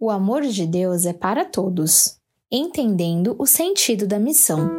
O 0.00 0.10
amor 0.10 0.42
de 0.42 0.64
Deus 0.64 1.04
é 1.06 1.12
para 1.12 1.44
todos, 1.44 2.20
entendendo 2.52 3.34
o 3.36 3.44
sentido 3.44 4.06
da 4.06 4.16
missão. 4.16 4.70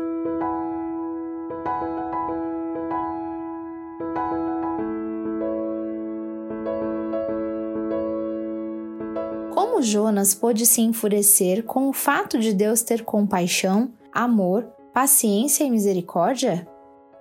Como 9.53 9.81
Jonas 9.81 10.33
pôde 10.33 10.65
se 10.65 10.79
enfurecer 10.79 11.65
com 11.65 11.89
o 11.89 11.93
fato 11.93 12.39
de 12.39 12.53
Deus 12.53 12.81
ter 12.81 13.03
compaixão, 13.03 13.91
amor, 14.13 14.71
paciência 14.93 15.65
e 15.65 15.69
misericórdia? 15.69 16.65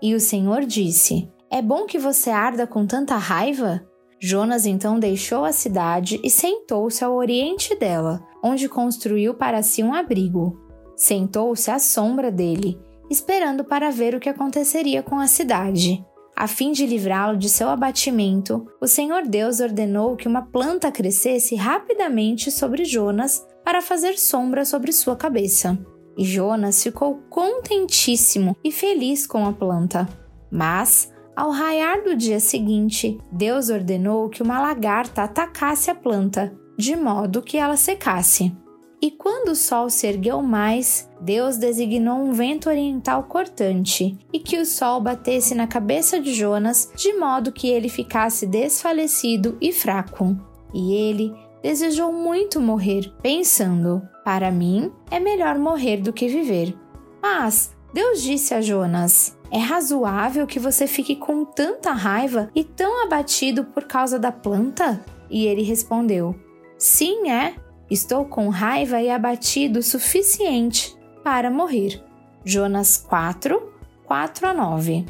E 0.01 0.15
o 0.15 0.21
Senhor 0.21 0.65
disse: 0.65 1.29
É 1.51 1.61
bom 1.61 1.85
que 1.85 1.99
você 1.99 2.31
arda 2.31 2.65
com 2.65 2.87
tanta 2.87 3.17
raiva? 3.17 3.88
Jonas 4.21 4.67
então 4.67 4.99
deixou 4.99 5.45
a 5.45 5.53
cidade 5.53 6.21
e 6.25 6.31
sentou-se 6.31 7.05
ao 7.05 7.15
oriente 7.15 7.75
dela, 7.77 8.23
onde 8.43 8.69
construiu 8.69 9.35
para 9.35 9.63
si 9.63 9.83
um 9.83 9.95
abrigo. 9.95 10.59
Sentou-se 10.97 11.71
à 11.71 11.79
sombra 11.79 12.31
dele, 12.31 12.79
esperando 13.09 13.65
para 13.65 13.91
ver 13.91 14.15
o 14.15 14.21
que 14.21 14.29
aconteceria 14.29 15.03
com 15.03 15.19
a 15.19 15.29
cidade. 15.29 16.05
A 16.37 16.47
fim 16.47 16.71
de 16.73 16.87
livrá-lo 16.87 17.37
de 17.37 17.49
seu 17.49 17.69
abatimento, 17.69 18.67
o 18.81 18.87
Senhor 18.87 19.27
Deus 19.27 19.59
ordenou 19.59 20.17
que 20.17 20.29
uma 20.29 20.43
planta 20.43 20.91
crescesse 20.91 21.57
rapidamente 21.57 22.51
sobre 22.51 22.85
Jonas 22.85 23.45
para 23.65 23.83
fazer 23.83 24.17
sombra 24.17 24.65
sobre 24.65 24.93
sua 24.93 25.17
cabeça. 25.17 25.79
E 26.17 26.25
Jonas 26.25 26.83
ficou 26.83 27.23
contentíssimo 27.29 28.57
e 28.63 28.73
feliz 28.73 29.27
com 29.27 29.47
a 29.47 29.53
planta. 29.53 30.09
Mas, 30.51 31.13
ao 31.39 31.53
raiar 31.53 32.03
do 32.03 32.17
dia 32.17 32.41
seguinte, 32.41 33.17
Deus 33.31 33.71
ordenou 33.71 34.29
que 34.29 34.43
uma 34.43 34.61
lagarta 34.61 35.23
atacasse 35.23 35.89
a 35.89 35.95
planta, 35.95 36.53
de 36.77 36.97
modo 36.97 37.43
que 37.43 37.57
ela 37.57 37.77
secasse. 37.77 38.53
E 39.01 39.13
quando 39.13 39.51
o 39.51 39.55
sol 39.55 39.89
se 39.89 40.09
ergueu 40.09 40.43
mais, 40.43 41.09
Deus 41.21 41.57
designou 41.57 42.17
um 42.17 42.33
vento 42.33 42.69
oriental 42.69 43.23
cortante 43.23 44.19
e 44.33 44.41
que 44.41 44.59
o 44.59 44.67
sol 44.67 45.01
batesse 45.01 45.55
na 45.55 45.69
cabeça 45.69 46.19
de 46.19 46.35
Jonas, 46.35 46.91
de 46.97 47.13
modo 47.13 47.53
que 47.53 47.69
ele 47.69 47.89
ficasse 47.89 48.45
desfalecido 48.45 49.57
e 49.61 49.73
fraco. 49.73 50.37
E 50.75 50.93
ele 50.93 51.33
desejou 51.63 52.13
muito 52.13 52.61
morrer, 52.61 53.13
pensando: 53.23 54.03
Para 54.25 54.51
mim 54.51 54.91
é 55.09 55.21
melhor 55.21 55.57
morrer 55.57 55.99
do 55.99 56.13
que 56.13 56.27
viver. 56.27 56.77
Mas 57.23 57.78
Deus 57.93 58.23
disse 58.23 58.55
a 58.55 58.61
Jonas: 58.61 59.39
é 59.51 59.59
razoável 59.59 60.47
que 60.47 60.59
você 60.59 60.87
fique 60.87 61.17
com 61.17 61.45
tanta 61.45 61.93
raiva 61.93 62.51
e 62.55 62.63
tão 62.63 63.03
abatido 63.03 63.65
por 63.65 63.85
causa 63.85 64.19
da 64.19 64.31
planta? 64.31 65.03
E 65.31 65.47
ele 65.47 65.63
respondeu: 65.63 66.35
Sim, 66.77 67.31
é. 67.31 67.55
Estou 67.91 68.27
com 68.27 68.51
raiva 68.51 69.01
e 69.01 69.09
abatido 69.09 69.79
o 69.79 69.83
suficiente 69.83 70.95
para 71.25 71.51
morrer. 71.51 72.05
Jonas 72.45 72.99
4, 72.99 73.73
4 74.05 74.47
a 74.47 74.53
9. 74.53 75.07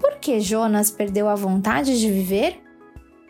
Por 0.00 0.16
que 0.16 0.40
Jonas 0.40 0.90
perdeu 0.90 1.28
a 1.28 1.36
vontade 1.36 2.00
de 2.00 2.10
viver? 2.10 2.60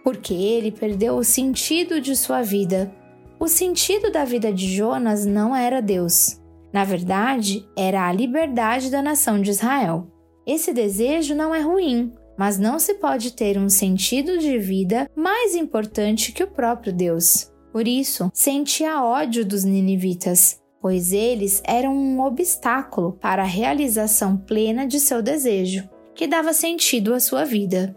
Porque 0.02 0.32
ele 0.32 0.72
perdeu 0.72 1.16
o 1.16 1.24
sentido 1.24 2.00
de 2.00 2.16
sua 2.16 2.40
vida. 2.40 2.90
O 3.38 3.46
sentido 3.46 4.10
da 4.10 4.24
vida 4.24 4.50
de 4.50 4.74
Jonas 4.74 5.26
não 5.26 5.54
era 5.54 5.82
Deus. 5.82 6.40
Na 6.72 6.84
verdade, 6.84 7.68
era 7.76 8.08
a 8.08 8.12
liberdade 8.12 8.90
da 8.90 9.02
nação 9.02 9.40
de 9.40 9.50
Israel. 9.50 10.06
Esse 10.46 10.72
desejo 10.72 11.34
não 11.34 11.54
é 11.54 11.60
ruim, 11.60 12.12
mas 12.36 12.58
não 12.58 12.78
se 12.78 12.94
pode 12.94 13.32
ter 13.32 13.58
um 13.58 13.68
sentido 13.68 14.38
de 14.38 14.58
vida 14.58 15.08
mais 15.14 15.54
importante 15.54 16.32
que 16.32 16.42
o 16.42 16.50
próprio 16.50 16.92
Deus. 16.92 17.52
Por 17.72 17.86
isso, 17.86 18.30
sentia 18.34 19.02
ódio 19.04 19.44
dos 19.44 19.64
ninivitas, 19.64 20.60
pois 20.80 21.12
eles 21.12 21.62
eram 21.64 21.94
um 21.94 22.20
obstáculo 22.20 23.12
para 23.12 23.42
a 23.42 23.46
realização 23.46 24.36
plena 24.36 24.86
de 24.86 24.98
seu 24.98 25.22
desejo, 25.22 25.88
que 26.14 26.26
dava 26.26 26.52
sentido 26.52 27.14
à 27.14 27.20
sua 27.20 27.44
vida. 27.44 27.96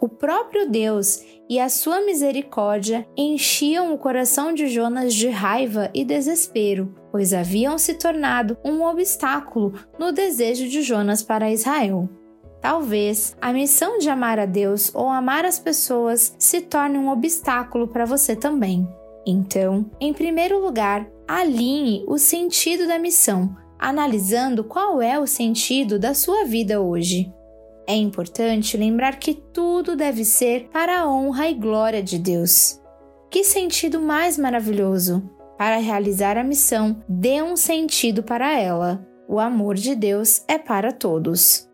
O 0.00 0.08
próprio 0.08 0.68
Deus 0.68 1.22
e 1.48 1.58
a 1.58 1.68
sua 1.68 2.04
misericórdia 2.04 3.06
enchiam 3.16 3.94
o 3.94 3.98
coração 3.98 4.52
de 4.52 4.66
Jonas 4.66 5.14
de 5.14 5.28
raiva 5.28 5.90
e 5.94 6.04
desespero, 6.04 6.94
pois 7.14 7.32
haviam 7.32 7.78
se 7.78 7.94
tornado 7.94 8.56
um 8.64 8.82
obstáculo 8.82 9.72
no 9.96 10.10
desejo 10.10 10.68
de 10.68 10.82
Jonas 10.82 11.22
para 11.22 11.48
Israel. 11.48 12.08
Talvez 12.60 13.36
a 13.40 13.52
missão 13.52 13.98
de 13.98 14.10
amar 14.10 14.40
a 14.40 14.46
Deus 14.46 14.92
ou 14.92 15.08
amar 15.08 15.44
as 15.44 15.56
pessoas 15.56 16.34
se 16.40 16.62
torne 16.62 16.98
um 16.98 17.08
obstáculo 17.08 17.86
para 17.86 18.04
você 18.04 18.34
também. 18.34 18.84
Então, 19.24 19.88
em 20.00 20.12
primeiro 20.12 20.60
lugar, 20.60 21.08
alinhe 21.28 22.04
o 22.08 22.18
sentido 22.18 22.84
da 22.84 22.98
missão, 22.98 23.56
analisando 23.78 24.64
qual 24.64 25.00
é 25.00 25.16
o 25.16 25.24
sentido 25.24 26.00
da 26.00 26.14
sua 26.14 26.44
vida 26.44 26.80
hoje. 26.80 27.32
É 27.86 27.94
importante 27.94 28.76
lembrar 28.76 29.20
que 29.20 29.34
tudo 29.34 29.94
deve 29.94 30.24
ser 30.24 30.68
para 30.72 31.02
a 31.02 31.08
honra 31.08 31.48
e 31.48 31.54
glória 31.54 32.02
de 32.02 32.18
Deus. 32.18 32.80
Que 33.30 33.44
sentido 33.44 34.00
mais 34.00 34.36
maravilhoso! 34.36 35.22
Para 35.56 35.76
realizar 35.76 36.36
a 36.36 36.44
missão, 36.44 37.02
dê 37.08 37.42
um 37.42 37.56
sentido 37.56 38.22
para 38.22 38.58
ela. 38.58 39.06
O 39.28 39.38
amor 39.38 39.74
de 39.76 39.94
Deus 39.94 40.44
é 40.48 40.58
para 40.58 40.92
todos. 40.92 41.68